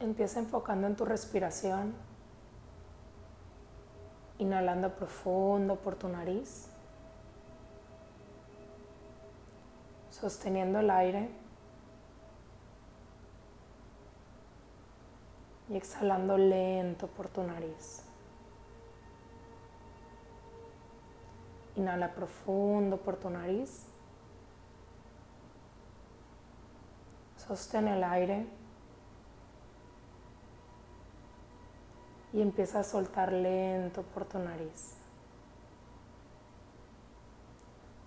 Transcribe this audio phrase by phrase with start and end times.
[0.00, 1.92] Empieza enfocando en tu respiración,
[4.38, 6.70] inhalando profundo por tu nariz,
[10.10, 11.30] sosteniendo el aire
[15.68, 18.04] y exhalando lento por tu nariz.
[21.76, 23.86] Inhala profundo por tu nariz.
[27.36, 28.57] Sostén el aire.
[32.32, 34.94] Y empieza a soltar lento por tu nariz.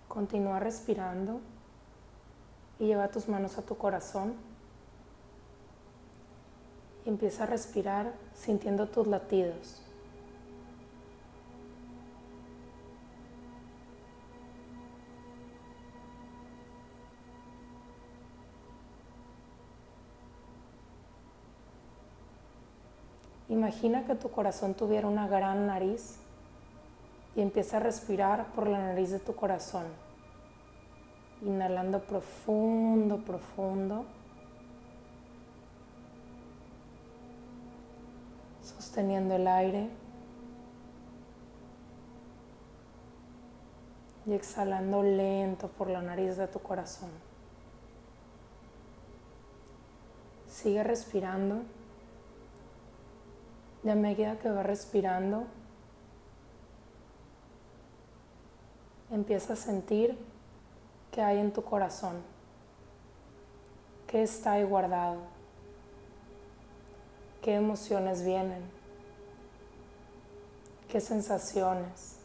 [0.08, 1.40] Continúa respirando
[2.78, 4.34] y lleva tus manos a tu corazón
[7.04, 9.82] y empieza a respirar sintiendo tus latidos.
[23.52, 26.16] Imagina que tu corazón tuviera una gran nariz
[27.36, 29.84] y empieza a respirar por la nariz de tu corazón.
[31.42, 34.06] Inhalando profundo, profundo.
[38.62, 39.90] Sosteniendo el aire.
[44.24, 47.10] Y exhalando lento por la nariz de tu corazón.
[50.48, 51.60] Sigue respirando.
[53.84, 55.44] Y a medida que vas respirando,
[59.10, 60.16] empieza a sentir
[61.10, 62.22] que hay en tu corazón,
[64.06, 65.18] qué está ahí guardado,
[67.42, 68.62] qué emociones vienen,
[70.88, 72.16] qué sensaciones,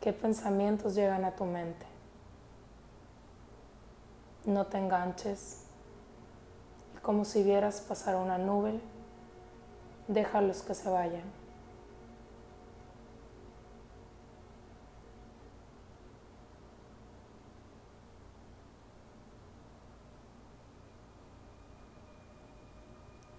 [0.00, 1.86] qué pensamientos llegan a tu mente.
[4.46, 5.64] No te enganches,
[7.02, 8.80] como si vieras pasar una nube
[10.08, 11.22] déjalos que se vayan.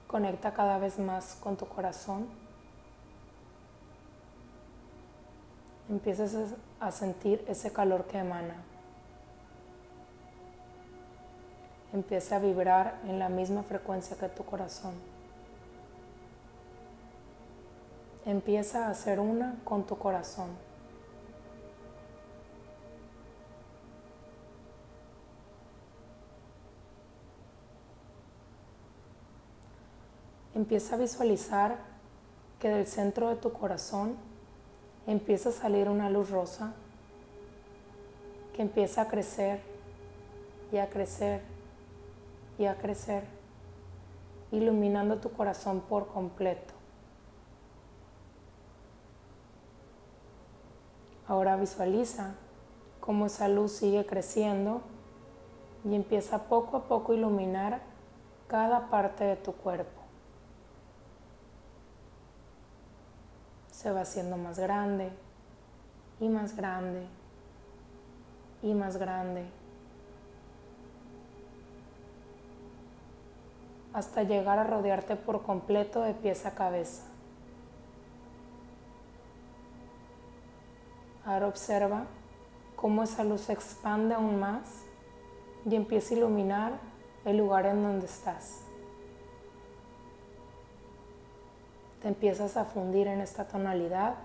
[0.07, 2.27] Conecta cada vez más con tu corazón.
[5.87, 6.35] Empiezas
[6.79, 8.55] a sentir ese calor que emana.
[11.93, 15.18] Empieza a vibrar en la misma frecuencia que tu corazón.
[18.29, 20.49] Empieza a hacer una con tu corazón.
[30.53, 31.77] Empieza a visualizar
[32.59, 34.15] que del centro de tu corazón
[35.07, 36.73] empieza a salir una luz rosa
[38.55, 39.59] que empieza a crecer
[40.71, 41.41] y a crecer
[42.59, 43.23] y a crecer,
[44.51, 46.78] iluminando tu corazón por completo.
[51.29, 52.33] Ahora visualiza
[52.99, 54.81] cómo esa luz sigue creciendo
[55.85, 57.81] y empieza poco a poco a iluminar
[58.47, 60.01] cada parte de tu cuerpo.
[63.71, 65.11] Se va haciendo más grande
[66.19, 67.05] y más grande
[68.63, 69.45] y más grande
[73.93, 77.08] hasta llegar a rodearte por completo de pies a cabeza.
[81.29, 82.07] Ahora observa
[82.75, 84.81] cómo esa luz se expande aún más
[85.63, 86.79] y empieza a iluminar
[87.23, 88.61] el lugar en donde estás.
[92.01, 94.15] Te empiezas a fundir en esta tonalidad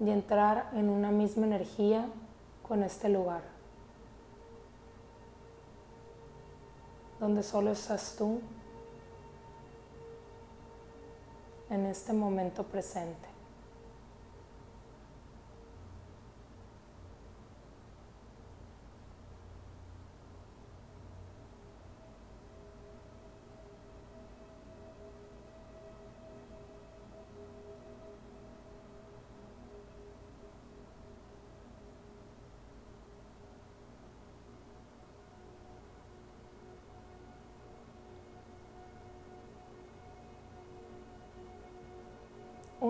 [0.00, 2.06] y entrar en una misma energía
[2.66, 3.42] con este lugar,
[7.20, 8.40] donde solo estás tú
[11.68, 13.31] en este momento presente.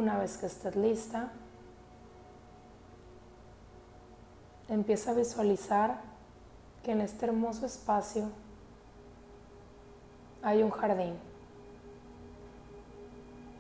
[0.03, 1.31] Una vez que estés lista,
[4.69, 6.01] empieza a visualizar
[6.83, 8.29] que en este hermoso espacio
[10.43, 11.15] hay un jardín.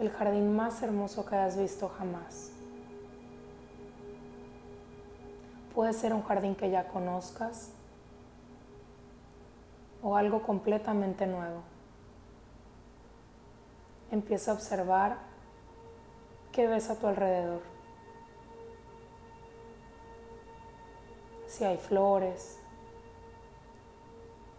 [0.00, 2.50] El jardín más hermoso que has visto jamás.
[5.77, 7.71] Puede ser un jardín que ya conozcas
[10.03, 11.62] o algo completamente nuevo.
[14.11, 15.31] empieza a observar
[16.52, 17.62] qué ves a tu alrededor.
[21.49, 22.58] Si hay flores,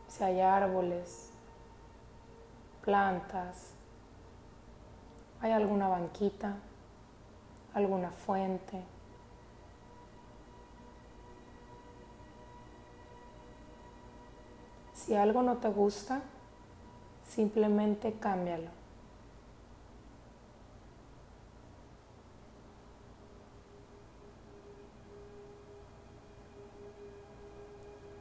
[0.07, 1.29] si hay árboles,
[2.83, 3.71] plantas,
[5.41, 6.55] hay alguna banquita,
[7.73, 8.81] alguna fuente.
[14.93, 16.21] Si algo no te gusta,
[17.27, 18.82] simplemente cámbialo.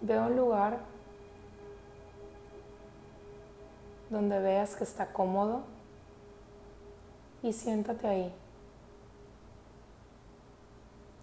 [0.03, 0.81] Ve un lugar
[4.11, 5.63] donde veas que está cómodo
[7.43, 8.35] y siéntate ahí.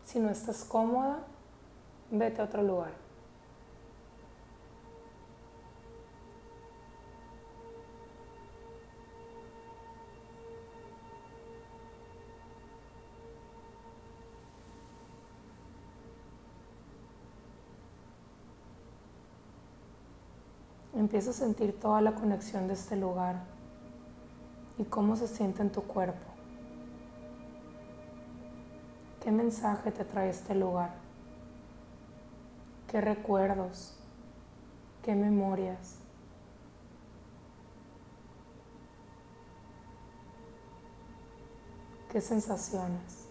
[0.06, 1.20] Si no estás cómoda,
[2.10, 3.09] vete a otro lugar.
[21.10, 23.38] Empieza a sentir toda la conexión de este lugar
[24.78, 26.28] y cómo se siente en tu cuerpo.
[29.20, 30.92] ¿Qué mensaje te trae este lugar?
[32.88, 33.98] ¿Qué recuerdos?
[35.02, 35.96] ¿Qué memorias?
[42.12, 43.29] ¿Qué sensaciones?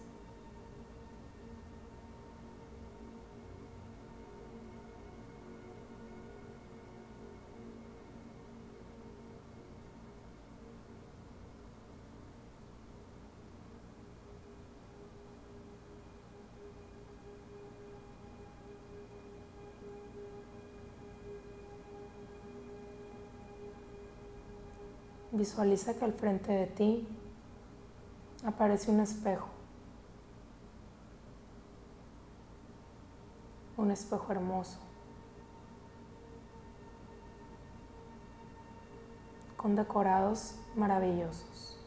[25.39, 27.07] Visualiza que al frente de ti
[28.45, 29.47] aparece un espejo.
[33.77, 34.77] Un espejo hermoso.
[39.55, 41.79] Con decorados maravillosos.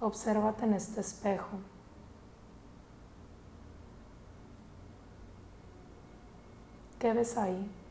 [0.00, 1.58] Obsérvate en este espejo.
[6.98, 7.81] ¿Qué ves ahí?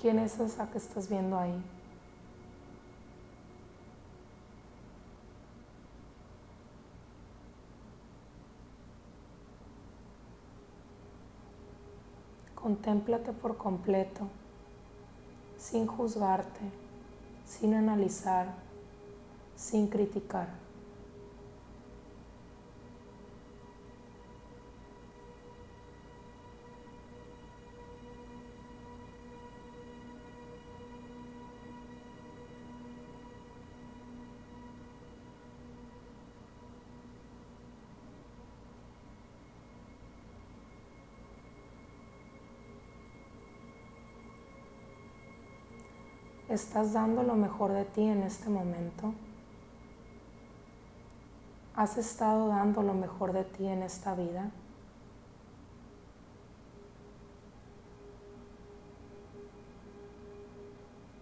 [0.00, 1.52] ¿Quién es esa que estás viendo ahí?
[12.54, 14.26] Contémplate por completo,
[15.58, 16.60] sin juzgarte,
[17.46, 18.54] sin analizar,
[19.54, 20.48] sin criticar.
[46.50, 49.14] ¿Estás dando lo mejor de ti en este momento?
[51.76, 54.50] ¿Has estado dando lo mejor de ti en esta vida?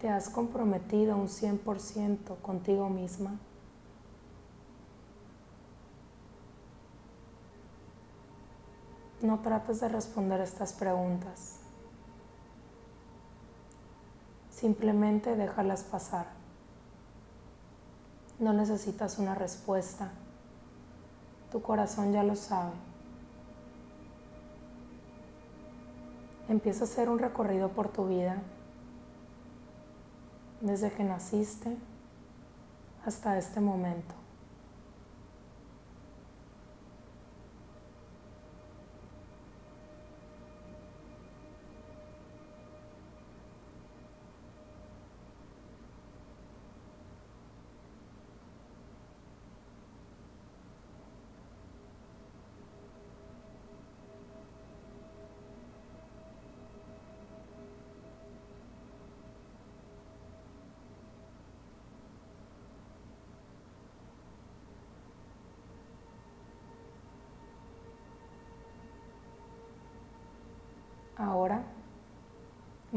[0.01, 3.37] ¿Te has comprometido un 100% contigo misma?
[9.21, 11.68] No trates de responder estas preguntas.
[14.59, 16.25] Simplemente déjalas pasar.
[18.39, 20.11] No necesitas una respuesta.
[21.49, 22.73] Tu corazón ya lo sabe.
[26.49, 28.41] Empieza a hacer un recorrido por tu vida
[30.59, 31.77] desde que naciste
[33.05, 34.18] hasta este momento.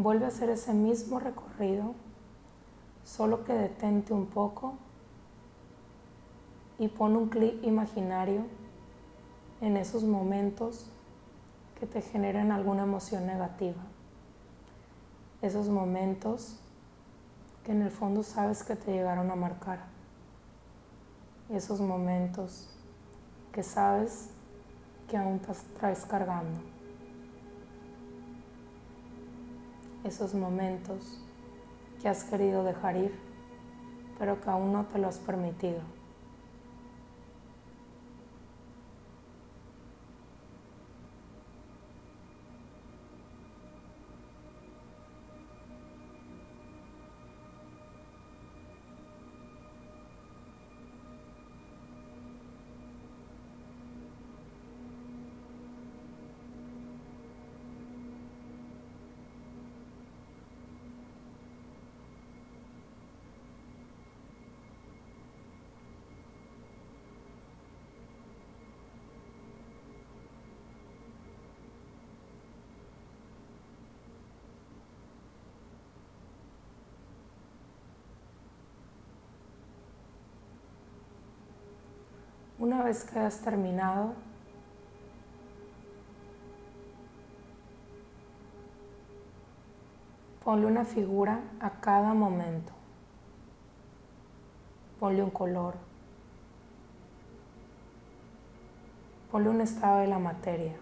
[0.03, 1.95] Vuelve a hacer ese mismo recorrido,
[3.05, 4.75] solo que detente un poco
[6.79, 8.43] y pon un clic imaginario
[9.61, 10.91] en esos momentos
[11.79, 13.83] que te generen alguna emoción negativa,
[15.41, 16.59] esos momentos
[17.65, 19.81] que en el fondo sabes que te llegaron a marcar.
[21.49, 22.69] Esos momentos
[23.53, 24.31] que sabes
[25.09, 25.41] que aún
[25.79, 26.72] traes cargando.
[30.05, 31.21] Esos momentos
[32.01, 33.15] que has querido dejar ir,
[34.19, 35.81] pero que aún no te lo has permitido.
[82.63, 84.13] Una vez que has terminado,
[90.45, 92.73] ponle una figura a cada momento.
[95.01, 95.75] Ponle un color.
[99.33, 100.77] Ponle un estado de la materia.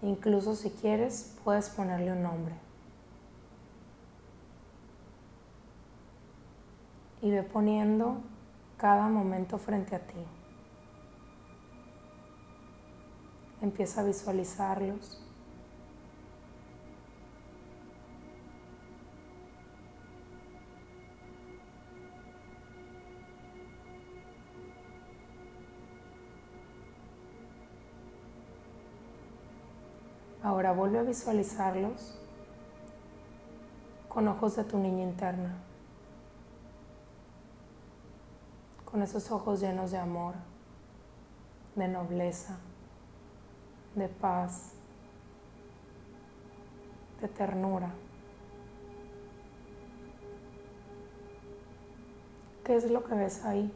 [0.00, 2.67] Incluso si quieres, puedes ponerle un nombre.
[7.20, 8.18] Y ve poniendo
[8.76, 10.14] cada momento frente a ti.
[13.60, 15.24] Empieza a visualizarlos.
[30.40, 32.16] Ahora vuelve a visualizarlos
[34.08, 35.67] con ojos de tu niña interna.
[38.90, 40.34] Con esos ojos llenos de amor,
[41.76, 42.56] de nobleza,
[43.94, 44.72] de paz,
[47.20, 47.92] de ternura.
[52.64, 53.70] ¿Qué es lo que ves ahí?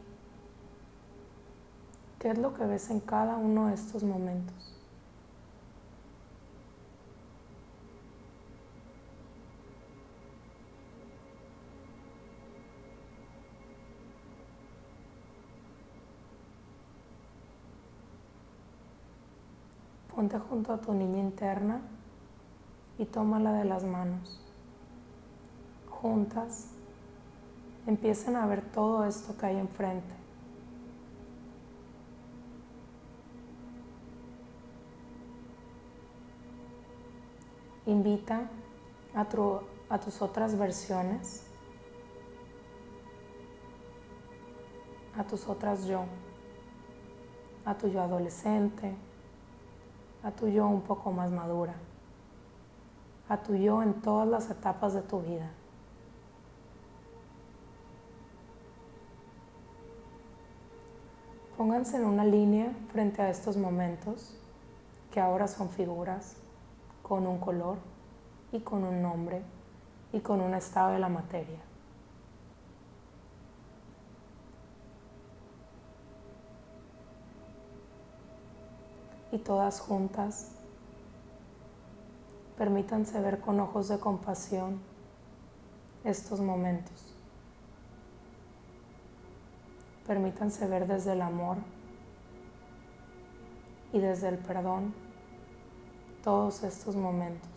[2.17, 4.72] ¿Qué es lo que ves en cada uno de estos momentos?
[20.15, 21.81] Ponte junto a tu niña interna
[22.99, 24.39] y tómala de las manos.
[25.89, 26.69] Juntas
[27.87, 30.13] empiecen a ver todo esto que hay enfrente.
[37.87, 38.49] Invita
[39.15, 39.27] a,
[39.89, 41.43] a tus otras versiones,
[45.17, 46.05] a tus otras yo,
[47.65, 48.95] a tu yo adolescente,
[50.23, 51.75] a tu yo un poco más madura,
[53.27, 55.51] a tu yo en todas las etapas de tu vida.
[61.57, 64.35] Pónganse en una línea frente a estos momentos
[65.11, 66.35] que ahora son figuras
[67.03, 67.77] con un color
[68.51, 69.43] y con un nombre
[70.11, 71.59] y con un estado de la materia.
[79.33, 80.51] Y todas juntas.
[82.55, 84.79] Permítanse ver con ojos de compasión
[86.03, 87.15] estos momentos.
[90.05, 91.57] Permítanse ver desde el amor
[93.91, 94.93] y desde el perdón
[96.23, 97.52] todos estos momentos.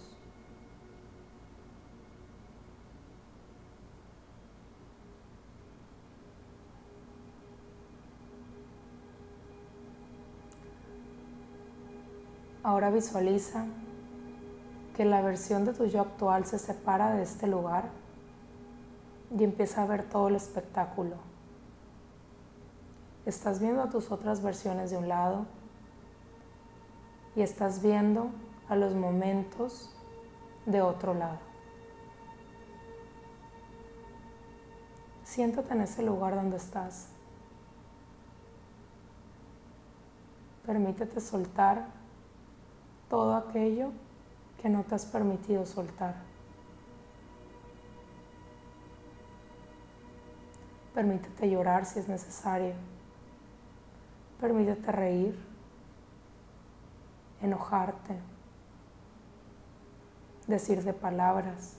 [12.66, 13.64] Ahora visualiza
[14.96, 17.90] que la versión de tu yo actual se separa de este lugar
[19.30, 21.14] y empieza a ver todo el espectáculo.
[23.24, 25.46] Estás viendo a tus otras versiones de un lado
[27.36, 28.30] y estás viendo
[28.68, 29.94] a los momentos
[30.64, 31.38] de otro lado.
[35.22, 37.10] Siéntate en ese lugar donde estás.
[40.66, 41.95] Permítete soltar
[43.08, 43.92] todo aquello
[44.60, 46.16] que no te has permitido soltar.
[50.94, 52.74] Permítete llorar si es necesario.
[54.40, 55.38] Permítete reír,
[57.42, 58.18] enojarte,
[60.46, 61.76] decirte palabras.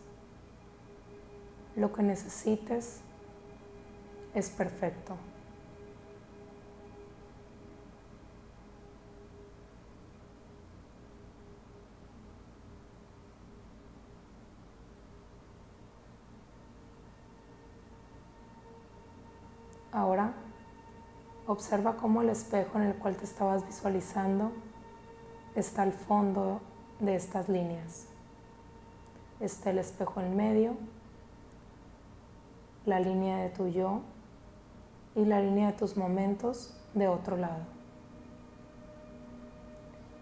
[1.75, 3.01] Lo que necesites
[4.33, 5.15] es perfecto.
[19.97, 20.31] Ahora
[21.47, 24.51] observa cómo el espejo en el cual te estabas visualizando
[25.55, 26.61] está al fondo
[26.99, 28.05] de estas líneas.
[29.39, 30.75] Está el espejo en medio,
[32.85, 34.01] la línea de tu yo
[35.15, 37.65] y la línea de tus momentos de otro lado.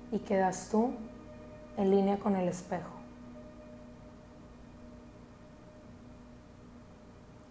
[0.10, 0.94] Y quedas tú
[1.76, 2.94] en línea con el espejo.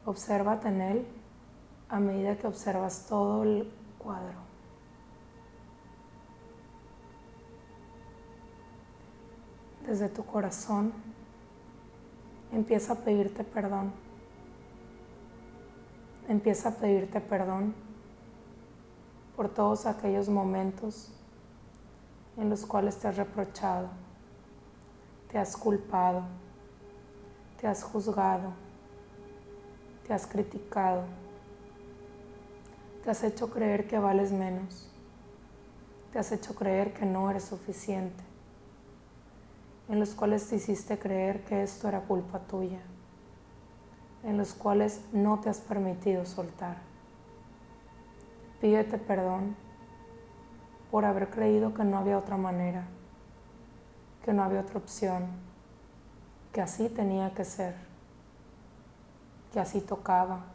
[0.07, 1.07] Obsérvate en él
[1.88, 4.45] a medida que observas todo el cuadro.
[9.87, 10.93] Desde tu corazón
[12.53, 13.93] empieza a pedirte perdón.
[16.26, 17.75] Empieza a pedirte perdón
[19.37, 21.11] por todos aquellos momentos
[22.37, 23.88] en los cuales te has reprochado,
[25.31, 26.23] te has culpado,
[27.61, 28.53] te has juzgado,
[30.07, 31.05] te has criticado
[33.04, 34.90] te has hecho creer que vales menos.
[36.11, 38.25] Te has hecho creer que no eres suficiente.
[39.90, 42.80] En los cuales te hiciste creer que esto era culpa tuya.
[44.23, 46.78] En los cuales no te has permitido soltar.
[48.62, 49.54] Pídete perdón
[50.90, 52.87] por haber creído que no había otra manera,
[54.25, 55.26] que no había otra opción,
[56.54, 57.75] que así tenía que ser,
[59.52, 60.53] que así tocaba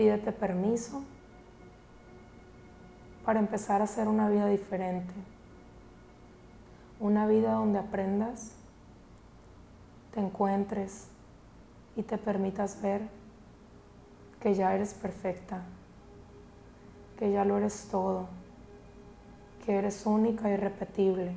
[0.00, 1.02] Pídete permiso
[3.22, 5.12] para empezar a hacer una vida diferente.
[7.00, 8.54] Una vida donde aprendas,
[10.14, 11.08] te encuentres
[11.96, 13.02] y te permitas ver
[14.40, 15.64] que ya eres perfecta,
[17.18, 18.26] que ya lo eres todo,
[19.66, 21.34] que eres única y irrepetible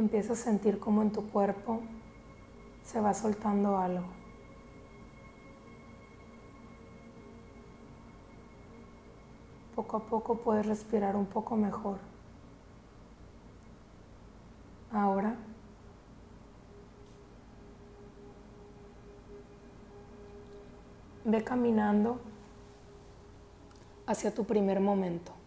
[0.00, 1.80] empieza a sentir como en tu cuerpo
[2.84, 4.06] se va soltando algo.
[9.74, 11.98] Poco a poco puedes respirar un poco mejor.
[14.92, 15.36] Ahora
[21.24, 22.18] ve caminando
[24.06, 25.37] hacia tu primer momento.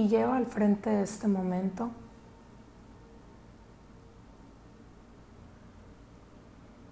[0.00, 1.90] Y lleva al frente de este momento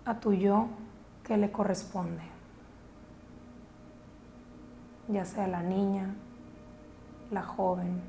[0.05, 0.69] a tu yo
[1.25, 2.21] que le corresponde,
[5.09, 6.15] ya sea la niña,
[7.31, 8.03] la joven,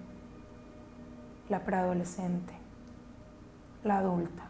[1.48, 2.54] la preadolescente,
[3.86, 4.50] la adulta.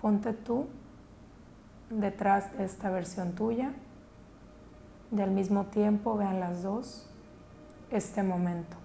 [0.00, 0.68] Ponte tú
[1.90, 3.72] detrás de esta versión tuya
[5.14, 7.07] y al mismo tiempo vean las dos
[7.90, 8.76] este momento.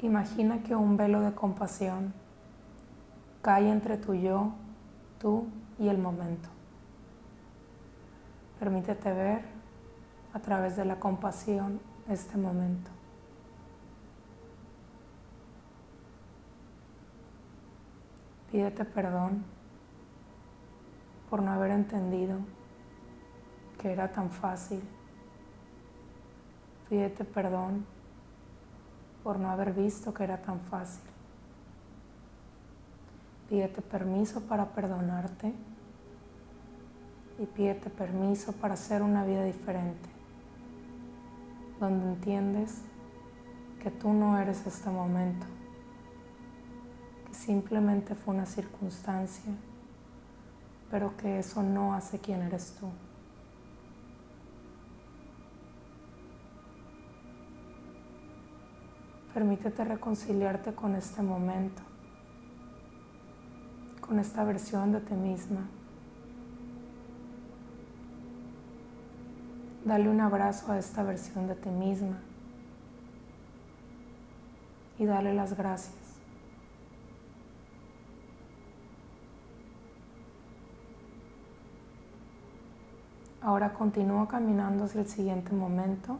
[0.00, 2.14] Imagina que un velo de compasión
[3.42, 4.52] cae entre tu yo,
[5.18, 5.46] tú
[5.78, 6.48] y el momento.
[8.58, 9.42] Permítete ver
[10.32, 12.97] a través de la compasión este momento.
[18.58, 19.44] Pídete perdón
[21.30, 22.38] por no haber entendido
[23.80, 24.82] que era tan fácil.
[26.88, 27.86] Pídete perdón
[29.22, 31.04] por no haber visto que era tan fácil.
[33.48, 35.54] Pídete permiso para perdonarte
[37.38, 40.08] y pídete permiso para hacer una vida diferente,
[41.78, 42.82] donde entiendes
[43.80, 45.46] que tú no eres este momento,
[47.38, 49.52] simplemente fue una circunstancia,
[50.90, 52.88] pero que eso no hace quién eres tú.
[59.32, 61.82] Permítete reconciliarte con este momento,
[64.00, 65.60] con esta versión de ti misma.
[69.84, 72.18] Dale un abrazo a esta versión de ti misma
[74.98, 76.07] y dale las gracias.
[83.48, 86.18] Ahora continúa caminando hacia el siguiente momento.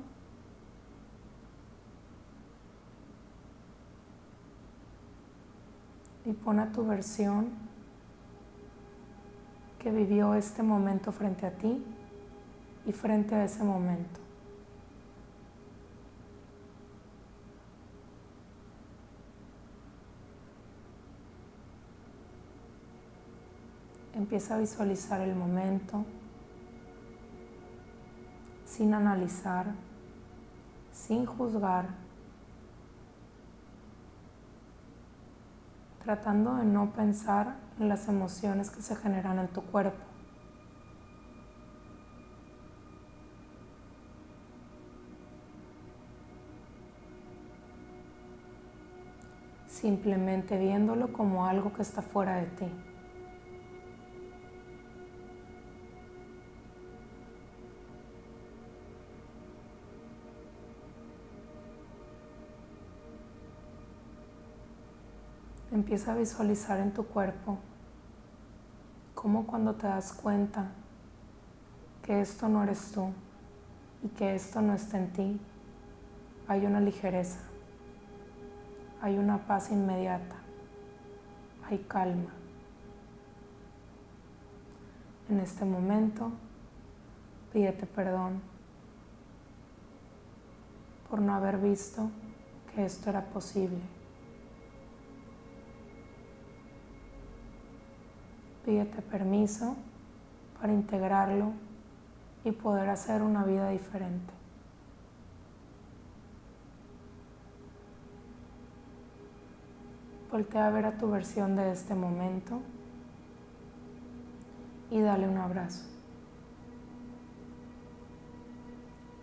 [6.24, 7.50] Y pon a tu versión
[9.78, 11.84] que vivió este momento frente a ti
[12.86, 14.20] y frente a ese momento.
[24.14, 26.06] Empieza a visualizar el momento
[28.78, 29.66] sin analizar,
[30.92, 31.86] sin juzgar,
[36.04, 39.98] tratando de no pensar en las emociones que se generan en tu cuerpo.
[49.66, 52.97] Simplemente viéndolo como algo que está fuera de ti.
[65.78, 67.56] Empieza a visualizar en tu cuerpo
[69.14, 70.72] cómo cuando te das cuenta
[72.02, 73.12] que esto no eres tú
[74.02, 75.40] y que esto no está en ti,
[76.48, 77.38] hay una ligereza,
[79.00, 80.34] hay una paz inmediata,
[81.70, 82.32] hay calma.
[85.28, 86.32] En este momento,
[87.52, 88.42] pídete perdón
[91.08, 92.10] por no haber visto
[92.74, 93.97] que esto era posible.
[98.68, 99.76] Pídete permiso
[100.60, 101.52] para integrarlo
[102.44, 104.30] y poder hacer una vida diferente.
[110.30, 112.60] Voltea a ver a tu versión de este momento
[114.90, 115.86] y dale un abrazo.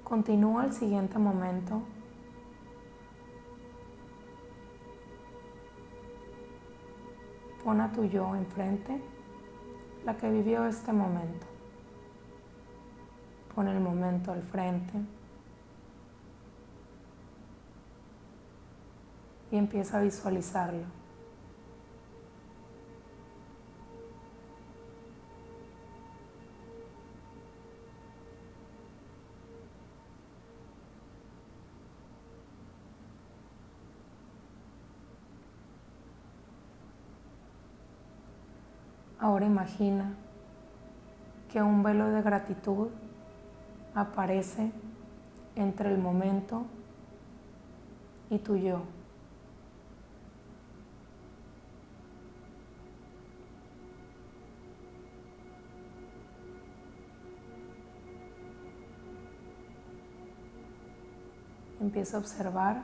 [0.03, 1.83] Continúa el siguiente momento.
[7.63, 9.13] Pon a tu yo enfrente
[10.05, 11.47] la que vivió este momento.
[13.53, 14.93] Pon el momento al frente
[19.51, 21.04] y empieza a visualizarlo.
[39.35, 40.13] Ahora imagina
[41.51, 42.87] que un velo de gratitud
[43.93, 44.71] aparece
[45.57, 46.65] entre el momento
[48.29, 48.81] y tu yo.
[61.81, 62.83] Empieza a observar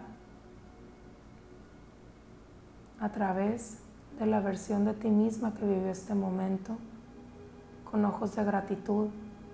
[3.00, 3.82] a través
[4.22, 6.78] de la versión de ti misma que vive este momento
[7.90, 9.08] con ojos de gratitud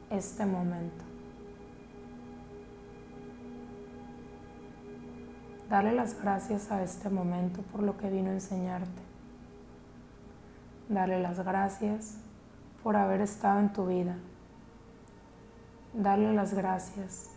[0.10, 1.06] este momento.
[5.70, 9.02] Dale las gracias a este momento por lo que vino a enseñarte.
[10.90, 12.18] Dale las gracias
[12.84, 14.18] por haber estado en tu vida.
[15.94, 17.30] Dale las gracias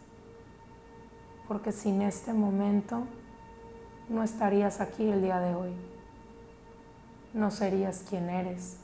[1.46, 3.04] porque sin este momento
[4.08, 5.99] no estarías aquí el día de hoy
[7.32, 8.78] no serías quien eres.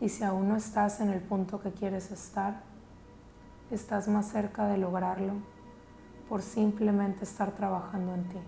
[0.00, 2.62] Y si aún no estás en el punto que quieres estar,
[3.70, 5.32] estás más cerca de lograrlo
[6.28, 8.38] por simplemente estar trabajando en ti.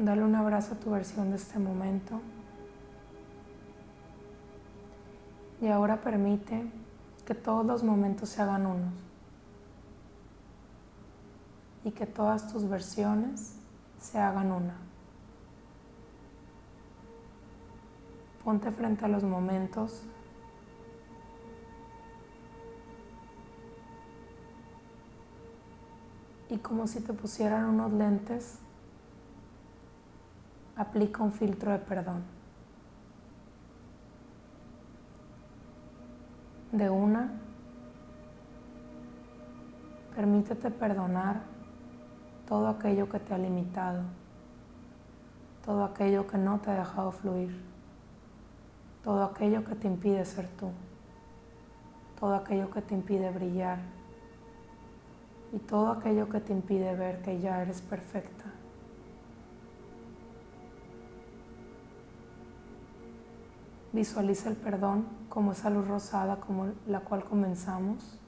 [0.00, 2.22] Dale un abrazo a tu versión de este momento.
[5.60, 6.72] Y ahora permite
[7.26, 8.94] que todos los momentos se hagan unos.
[11.84, 13.56] Y que todas tus versiones
[14.00, 14.74] se hagan una.
[18.42, 20.02] Ponte frente a los momentos
[26.48, 28.60] y como si te pusieran unos lentes,
[30.80, 32.22] aplica un filtro de perdón.
[36.72, 37.32] De una,
[40.16, 41.42] permítete perdonar
[42.48, 44.02] todo aquello que te ha limitado,
[45.66, 47.60] todo aquello que no te ha dejado fluir,
[49.04, 50.70] todo aquello que te impide ser tú,
[52.18, 53.80] todo aquello que te impide brillar
[55.52, 58.59] y todo aquello que te impide ver que ya eres perfecta
[63.92, 68.18] Visualiza el perdón como esa luz rosada como la cual comenzamos.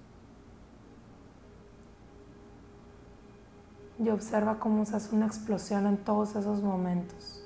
[3.98, 7.44] Y observa cómo se hace una explosión en todos esos momentos.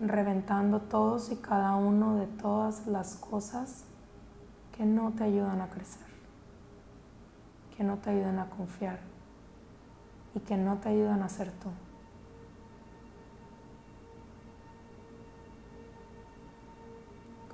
[0.00, 3.84] Reventando todos y cada uno de todas las cosas
[4.76, 6.06] que no te ayudan a crecer,
[7.76, 8.98] que no te ayudan a confiar
[10.34, 11.68] y que no te ayudan a ser tú.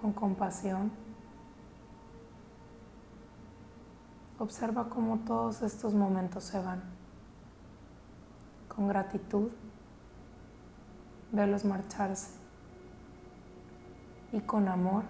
[0.08, 0.90] Con compasión,
[4.38, 6.82] observa cómo todos estos momentos se van.
[8.74, 9.50] Con gratitud,
[11.30, 12.38] velos marcharse.
[14.32, 15.04] Y con amor,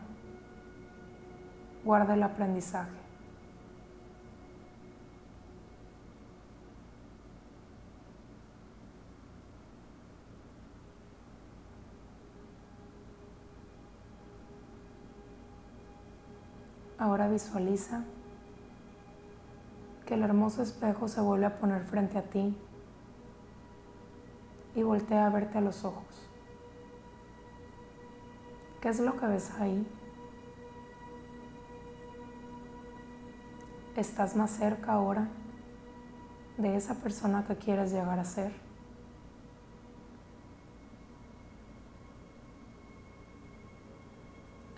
[1.85, 2.91] guarda el aprendizaje.
[16.99, 18.03] Ahora visualiza
[20.05, 22.57] que el hermoso espejo se vuelve a poner frente a ti
[24.75, 26.29] y voltea a verte a los ojos.
[28.81, 29.87] ¿Qué es lo que ves ahí?
[33.97, 35.29] ¿Estás más cerca ahora
[36.57, 38.53] de esa persona que quieres llegar a ser?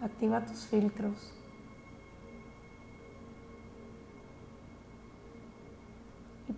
[0.02, 1.39] Activa tus filtros.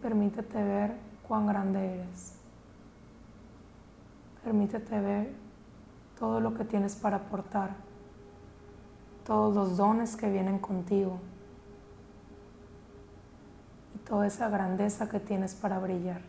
[0.02, 2.34] Permítete ver cuán grande eres.
[4.44, 5.32] Permítete ver
[6.18, 7.70] todo lo que tienes para aportar,
[9.24, 11.20] todos los dones que vienen contigo
[14.12, 16.20] toda esa grandeza que tienes para brillar.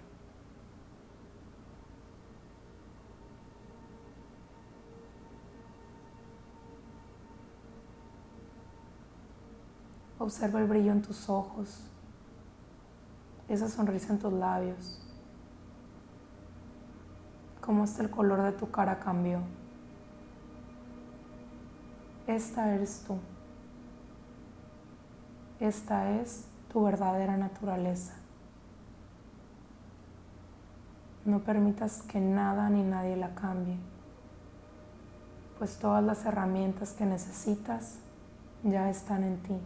[10.17, 11.81] Observa el brillo en tus ojos,
[13.49, 14.99] esa sonrisa en tus labios,
[17.61, 19.39] cómo está el color de tu cara cambió.
[22.27, 23.17] Esta eres tú.
[25.59, 28.13] Esta es tu verdadera naturaleza.
[31.25, 33.77] No permitas que nada ni nadie la cambie,
[35.57, 37.99] pues todas las herramientas que necesitas
[38.63, 39.57] ya están en ti.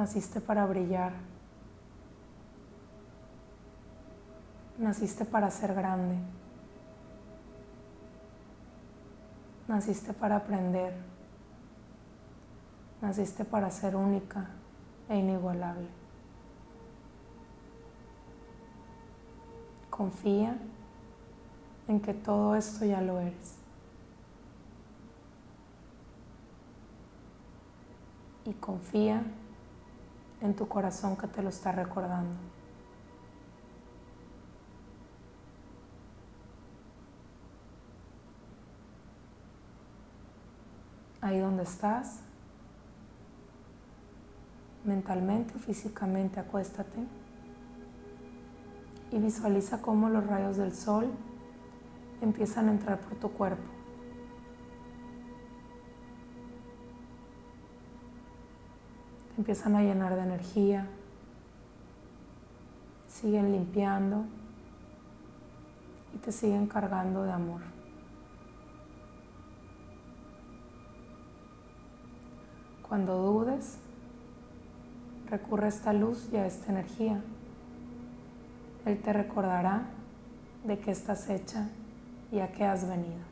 [0.00, 1.12] Naciste para brillar.
[4.78, 6.16] Naciste para ser grande.
[9.68, 10.94] Naciste para aprender.
[13.02, 14.48] Naciste para ser única
[15.06, 15.88] e inigualable.
[19.90, 20.56] Confía
[21.88, 23.58] en que todo esto ya lo eres.
[28.46, 29.22] Y confía
[30.40, 32.34] en tu corazón que te lo está recordando.
[41.20, 42.20] Ahí donde estás,
[44.84, 46.98] mentalmente o físicamente, acuéstate
[49.10, 51.10] y visualiza cómo los rayos del sol
[52.22, 53.79] empiezan a entrar por tu cuerpo.
[59.40, 60.86] Empiezan a llenar de energía,
[63.08, 64.26] siguen limpiando
[66.14, 67.62] y te siguen cargando de amor.
[72.86, 73.78] Cuando dudes,
[75.30, 77.22] recurre a esta luz y a esta energía.
[78.84, 79.84] Él te recordará
[80.64, 81.66] de qué estás hecha
[82.30, 83.29] y a qué has venido.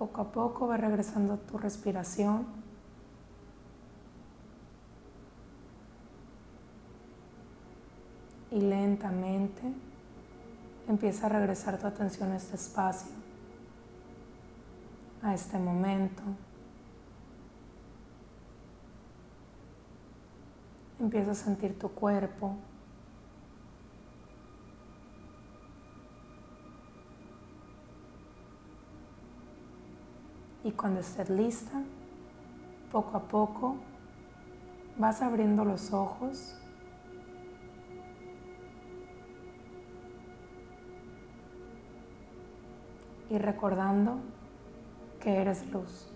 [0.00, 2.46] Poco a poco va regresando tu respiración.
[8.50, 9.60] Y lentamente
[10.88, 13.12] empieza a regresar tu atención a este espacio,
[15.22, 16.22] a este momento.
[20.98, 22.56] Empieza a sentir tu cuerpo,
[30.70, 31.82] Y cuando estés lista,
[32.92, 33.74] poco a poco
[34.98, 36.56] vas abriendo los ojos.
[43.28, 44.20] Y recordando
[45.18, 46.08] que eres luz.